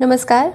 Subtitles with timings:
[0.00, 0.46] नमस्कार.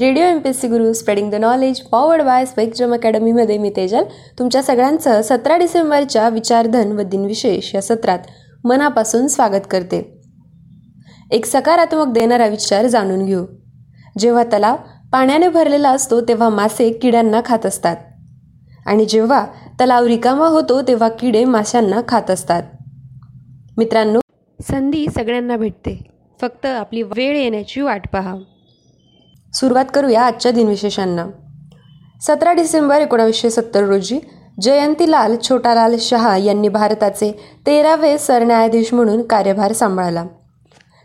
[0.00, 4.04] Radio M P S C Guru spreading the knowledge powered by Spectrum अकॅडमीमध्ये मी तेजल.
[4.38, 8.18] तुमच्या सगळ्यांचं सतरा डिसेंबरच्या विचारधन व दिनविशेष या सत्रात
[8.64, 10.20] मनापासून स्वागत करते.
[11.30, 13.44] एक सकारात्मक देणारा विचार जाणून घेऊ.
[14.18, 14.76] जेव्हा तलाव
[15.12, 17.96] पाण्याने भरलेला असतो तेव्हा मासे किड्यांना खात असतात.
[18.86, 19.46] आणि जेव्हा
[19.80, 22.62] तलाव रिकामा होतो तेव्हा किडे माशांना खात असतात.
[23.76, 24.20] मित्रांनो
[24.62, 26.02] संधी सगळ्यांना भेटते.
[26.40, 28.34] फक्त आपली वेळ येण्याची वाट पहा.
[29.54, 31.26] सुरुवात करूया आजच्या दिनविशेषांना.
[32.22, 34.18] सतरा डिसेंबर एकोणावीसशे सत्तर रोजी
[34.62, 37.32] जयंतीलाल छोटालाल शहा यांनी भारताचे
[37.66, 40.24] तेरावे सरन्यायाधीश म्हणून कार्यभार सांभाळला.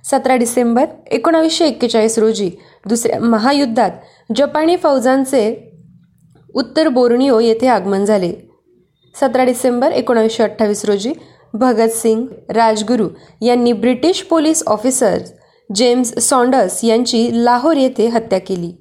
[0.03, 2.49] सतरा डिसेंबर एकोणावीसशे एक्केचाळीस रोजी
[2.89, 3.91] दुसऱ्या महायुद्धात
[4.35, 5.71] जपानी फौजांचे
[6.55, 8.33] उत्तर बोर्निओ येथे आगमन झाले.
[9.15, 11.13] सतरा डिसेंबर एकोणावीसशे अठ्ठावीस रोजी
[11.53, 13.07] भगतसिंग राजगुरू
[13.41, 15.17] यांनी British police officer
[15.73, 18.71] James Saunders यांची लाहोर येथे हत्या केली.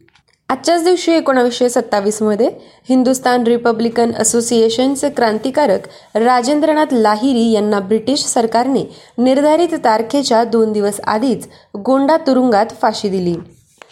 [0.48, 2.48] आजच्याच दिवशी एकोणावीसशे सत्तावीसमध्ये
[2.88, 8.82] हिंदुस्तान रिपब्लिकन असोसिएशनचे क्रांतिकारक राजेंद्रनाथ लाहिरी यांना ब्रिटिश सरकारने
[9.18, 13.34] निर्धारित तारखेच्या दोन दिवस आधीच गोंडा तुरुंगात फाशी दिली.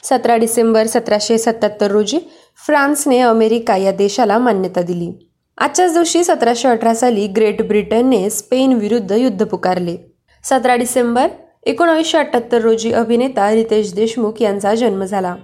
[0.04, 2.18] सतरा डिसेंबर सतराशे सत्याहत्तर रोजी
[2.66, 5.10] फ्रान्सने अमेरिका या देशाला मान्यता दिली.
[5.58, 9.96] आजच्याच दिवशी सतराशे अठरा साली ग्रेट ब्रिटनने स्पेन विरुद्ध युद्ध पुकारले.
[10.44, 11.28] सतरा डिसेंबर
[11.66, 15.36] एकोणावीसशे अठ्ठ्याहत्तर रोजी अभिनेता रितेश देशमुख यांचा जन्म झाला.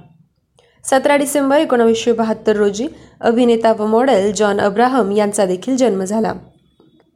[0.84, 2.86] सतरा डिसेंबर एकोणावीसशे बहात्तर रोजी
[3.20, 6.32] अभिनेता व मॉडेल जॉन अब्राहम यांचा देखील जन्म झाला.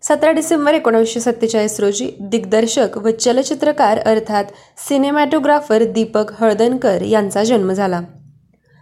[0.02, 4.44] सतरा डिसेंबर एकोणावीसशे सत्तेचाळीस रोजी दिग्दर्शक व चलचित्रकार अर्थात
[4.88, 8.00] सिनेमॅटोग्राफर दीपक हळदणकर यांचा जन्म झाला.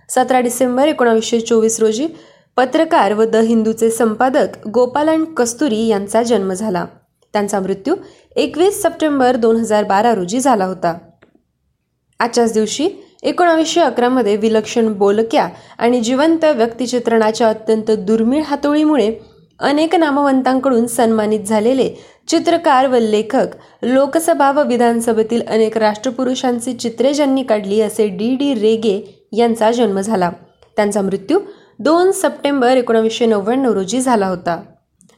[0.08, 2.08] सतरा डिसेंबर एकोणावीसशे चोवीस रोजी
[2.56, 6.84] पत्रकार व द हिंदूचे संपादक गोपालन कस्तुरी यांचा जन्म झाला.
[7.32, 7.94] त्यांचा मृत्यू
[8.36, 10.98] एकवीस सप्टेंबर दोन हजार बारा रोजी झाला होता.
[12.20, 12.88] आजच्याच दिवशी
[13.22, 19.14] एकोणावीसशे अकरामध्ये विलक्षण बोलक्या आणि जिवंत व्यक्तिचित्रणाच्या अत्यंत दुर्मिळ हातोळीमुळे
[19.58, 21.90] अनेक नामवंतांकडून सन्मानित झालेले
[22.28, 23.46] चित्रकार व लेखक
[23.82, 30.30] लोकसभा व विधानसभेतील अनेक राष्ट्रपुरुषांची चित्रे ज्यांनी काढली असे डी डी रेगे यांचा जन्म झाला.
[30.76, 31.40] त्यांचा मृत्यू
[31.78, 34.62] दोन सप्टेंबर एकोणावीसशे नव्याण्णव रोजी झाला होता.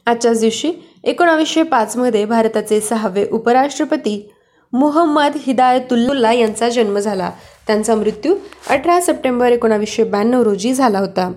[0.05, 0.71] आजच्याच दिवशी
[1.03, 4.29] एकोणावीसशे पाचमध्ये भारताचे सहावे उपराष्ट्रपती
[4.73, 7.31] मुहम्मद हिदायतुल्ला यांचा जन्म झाला.
[7.67, 8.35] त्यांचा मृत्यू
[8.69, 11.31] अठरा सप्टेंबर एकोणावीसशे ब्याण्णव रोजी झाला होता.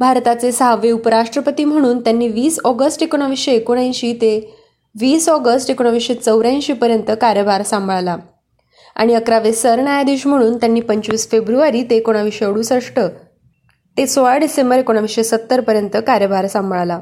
[0.00, 4.38] भारताचे सहावे उपराष्ट्रपती म्हणून त्यांनी वीस ऑगस्ट एकोणावीसशे एकोणऐंशी ते
[5.00, 8.16] वीस ऑगस्ट एकोणावीसशे चौऱ्याऐंशीपर्यंत कार्यभार सांभाळला.
[8.96, 13.00] आणि अकरावे सरन्यायाधीश म्हणून त्यांनी पंचवीस फेब्रुवारी ते एकोणावीसशे अडुसष्ट
[13.96, 16.98] ते सोळा डिसेंबर एकोणावीसशे सत्तरपर्यंत कार्यभार सांभाळला.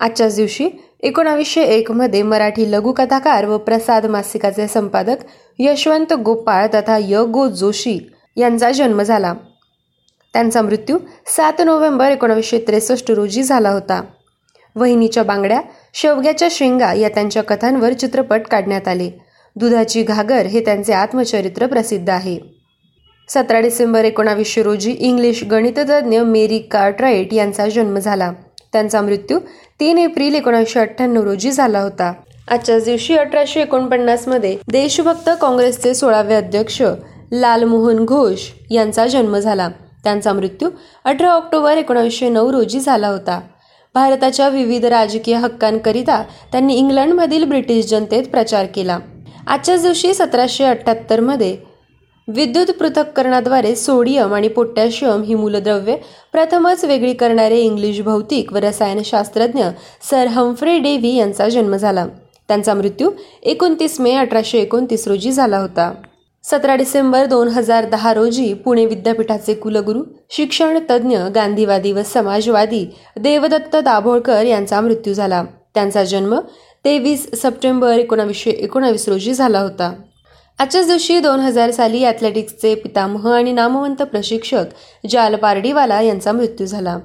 [0.00, 0.68] आजच्याच दिवशी
[1.00, 5.16] एकोणावीसशे एकमध्ये मराठी लघुकथाकार व प्रसाद मासिकाचे संपादक
[5.58, 7.98] यशवंत गोपाळ तथा य गो जोशी
[8.36, 9.34] यांचा जन्म झाला.
[10.32, 14.02] त्यांचा मृत्यू सात नोव्हेंबर एकोणावीसशे त्रेसष्ट रोजी झाला होता.
[14.76, 15.60] वहिनीच्या बांगड्या
[15.94, 19.10] शेवग्याच्या शेंगा या त्यांच्या कथांवर चित्रपट काढण्यात आले.
[19.56, 22.38] दुधाची घागर हे त्यांचे आत्मचरित्र प्रसिद्ध आहे.
[23.28, 28.32] सतरा डिसेंबर एकोणावीसशे रोजी इंग्लिश गणिततज्ञ मेरी कार्ट्राईट यांचा जन्म झाला.
[28.72, 29.38] त्यांचा मृत्यू
[29.80, 32.12] तीन एप्रिल एकोणीसशे अठ्ठ्याण्णव रोजी झाला होता.
[32.48, 36.82] आजच्याच दिवशी अठराशे एकोणपन्नासमध्ये देशभक्त काँग्रेसचे सोळावे अध्यक्ष
[37.32, 38.40] लालमोहन घोष
[38.70, 39.68] यांचा जन्म झाला.
[40.04, 40.70] त्यांचा मृत्यू
[41.04, 43.40] अठरा ऑक्टोबर एकोणीसशे नऊ रोजी झाला होता.
[43.94, 48.98] भारताच्या विविध राजकीय हक्कांकरिता त्यांनी इंग्लंडमधील ब्रिटिश जनतेत प्रचार केला.
[49.46, 51.56] आजच्याच दिवशी सतराशे अठ्ठ्याहत्तरमध्ये
[52.28, 55.96] विद्युत पृथक्करणाद्वारे सोडियम आणि पोटॅशियम ही मूलद्रव्ये
[56.32, 59.64] प्रथमच वेगळी करणारे इंग्लिश भौतिक व रसायनशास्त्रज्ञ
[60.10, 62.06] सर हम्फ्रे डेव्ही यांचा जन्म झाला.
[62.48, 63.10] त्यांचा मृत्यू
[63.42, 65.92] एकोणतीस मे अठराशे एकोणतीस रोजी झाला होता.
[66.44, 72.84] सतरा डिसेंबर दोन हजार दहा रोजी पुणे विद्यापीठाचे कुलगुरू शिक्षण तज्ज्ञ गांधीवादी व समाजवादी
[73.18, 75.44] देवदत्त दाभोळकर यांचा मृत्यू झाला.
[75.74, 76.38] त्यांचा जन्म
[76.84, 79.92] तेवीस सप्टेंबर एकोणावीसशे एकोणावीस रोजी झाला होता.
[80.58, 86.98] आजच्याच दिवशी दोन हजार साली ॲथलेटिक्सचे पितामह आणि नामवंत प्रशिक्षक जाल पारडीवाला यांचा मृत्यू झाला.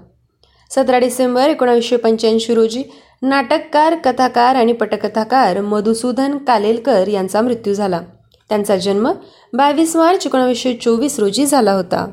[0.72, 2.84] सतरा डिसेंबर एकोणावीसशे पंच्याऐंशी रोजी
[3.22, 8.02] नाटककार कथाकार आणि पटकथाकार मधुसूदन कालेलकर यांचा मृत्यू झाला.
[8.50, 9.12] त्यांचा जन्म
[9.54, 12.06] बावीस मार्च एकोणावीसशे चोवीस रोजी झाला होता.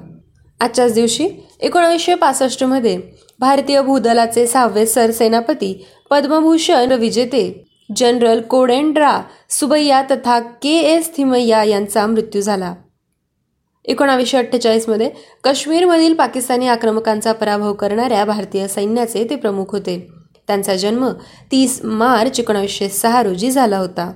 [0.61, 1.29] आजच्याच दिवशी
[1.61, 2.97] एकोणावीसशे पासष्टमध्ये
[3.41, 5.73] भारतीय भूदलाचे सहावे सरसेनापती
[6.11, 7.43] पद्मभूषण विजेते
[7.97, 9.21] जनरल कोडेंड्रा
[9.51, 12.75] सुबैया तथा के एस थिमय्या यांचा मृत्यू झाला.
[13.85, 15.11] एकोणावीसशे अठ्ठेचाळीसमध्ये
[15.45, 19.99] काश्मीरमधील पाकिस्तानी आक्रमकांचा पराभव करणाऱ्या भारतीय सैन्याचे ते प्रमुख होते.
[20.47, 21.09] त्यांचा जन्म
[21.53, 24.13] तीस मार्च एकोणावीसशे सहा रोजी झाला होता.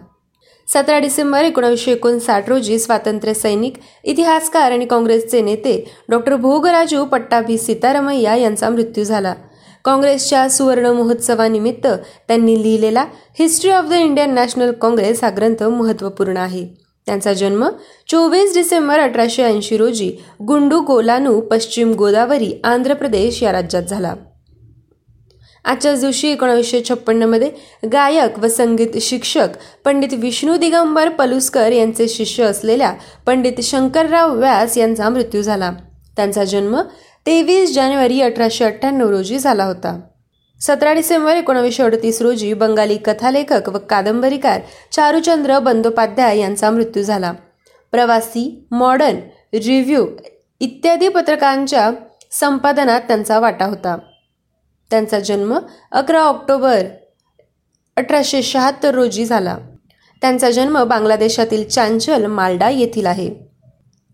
[0.68, 3.74] सतरा डिसेंबर एकोणावीसशे एकोणसाठ रोजी स्वातंत्र्य सैनिक
[4.04, 9.34] इतिहासकार आणि काँग्रेसचे नेते डॉक्टर भोगराजू पट्टाभी सीतारामय्या यांचा मृत्यू झाला.
[9.84, 11.86] काँग्रेसच्या सुवर्ण महोत्सवानिमित्त
[12.28, 13.04] त्यांनी लिहिलेला
[13.38, 16.66] history of the Indian National Congress हा ग्रंथ महत्त्वपूर्ण आहे.
[17.06, 17.66] त्यांचा जन्म
[18.08, 20.10] चोवीस डिसेंबर अठराशे ऐंशी रोजी
[20.48, 24.14] गुंडू गोलानू पश्चिम गोदावरी आंध्र प्रदेश या राज्यात झाला.
[25.64, 27.50] आजच्याच दिवशी एकोणीसशे छप्पन्नमध्ये
[27.92, 29.48] गायक व संगीत शिक्षक
[29.84, 32.92] पंडित विष्णू दिगंबर पलुस्कर यांचे शिष्य असलेल्या
[33.26, 35.72] पंडित शंकरराव व्यास यांचा मृत्यू झाला.
[36.16, 36.80] त्यांचा जन्म
[37.26, 40.00] तेवीस जानेवारी अठराशे अठ्ठ्याण्णव रोजी झाला होता.
[40.60, 44.60] सतरा डिसेंबर एकोणावीसशे अडतीस रोजी बंगाली कथालेखक व कादंबरीकार
[44.92, 47.32] चारुचंद्र बंदोपाध्याय यांचा मृत्यू झाला.
[47.90, 49.16] प्रवासी मॉडर्न
[49.54, 50.06] रिव्ह्यू
[50.60, 51.90] इत्यादी पत्रकांच्या
[52.30, 53.98] संपादनात त्यांचा वाटा होता.
[54.90, 55.58] त्यांचा जन्म
[55.92, 56.82] अकरा ऑक्टोबर
[57.96, 59.58] अठराशे शहात्तर रोजी झाला.
[60.20, 63.53] त्यांचा जन्म बांगलादेशातील चांचल मालडा येथील आहे.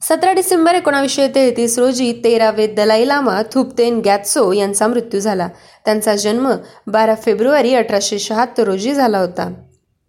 [0.02, 5.48] सतरा डिसेंबर एकोणावीसशे तेहतीस रोजी तेरावे दलाई लामा थुपतेन गॅत्सो यांचा मृत्यू झाला.
[5.84, 6.50] त्यांचा जन्म
[6.86, 9.50] बारा फेब्रुवारी अठराशे शहात्तर रोजी झाला होता.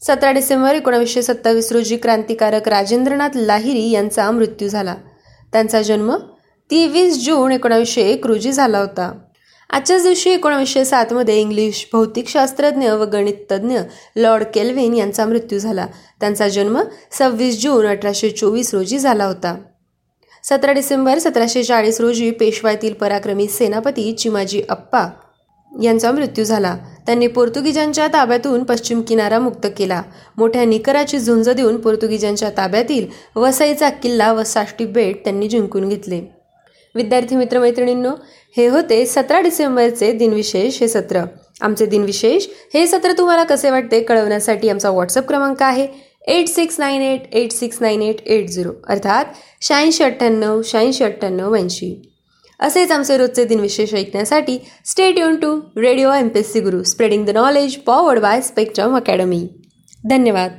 [0.02, 4.96] सतरा डिसेंबर एकोणावीसशे सत्तावीस रोजी क्रांतिकारक राजेंद्रनाथ लाहिरी यांचा मृत्यू झाला.
[5.54, 6.16] त्यांचा जन्म
[6.70, 9.12] तेवीस जून एकोणावीसशे एक रोजी झाला होता.
[9.70, 13.80] आजच्याच दिवशी एकोणावीसशे सातमध्ये इंग्लिश भौतिकशास्त्रज्ञ व गणिततज्ञ
[14.16, 15.86] लॉर्ड केल्विन यांचा मृत्यू झाला.
[16.20, 19.56] त्यांचा जन्म सव्वीस जून अठराशे चोवीस रोजी झाला होता.
[20.44, 25.08] सतरा डिसेंबर सतराशे चाळीस रोजी पेशवायतील पराक्रमी सेनापती चिमाजी अप्पा
[25.82, 26.76] यांचा मृत्यू झाला.
[27.06, 30.02] त्यांनी पोर्तुगीजांच्या ताब्यातून पश्चिम किनारा मुक्त केला.
[30.38, 36.22] मोठ्या निकराची झुंज देऊन पोर्तुगीजांच्या ताब्यातील वसईचा किल्ला व साष्टी बेट त्यांनी जिंकून घेतले.
[36.96, 38.12] विद्यार्थी मित्रमैत्रिणींनो
[38.58, 41.24] हे होते सतरा डिसेंबरचे दिनविशेष हे सत्र.
[41.62, 45.88] आमचे दिनविशेष हे सत्र तुम्हाला कसे वाटते कळवण्यासाठी आमचा व्हॉट्सअप क्रमांक आहे.
[46.28, 48.72] Eight six nine eight eight six nine eight eight zero.
[48.90, 49.26] अर्थात
[49.62, 52.02] शहाऐंशी अठ्ठ्याण्णव शहाऐंशी अठ्ठ्याण्णव ऐंशी
[52.60, 57.26] असेच आमचे रोजचे दिनविशेष ऐकण्यासाठी stay युन to radio M P S C Guru spreading
[57.26, 59.48] the knowledge powered by Spectrum academy
[60.10, 60.52] धन्यवाद.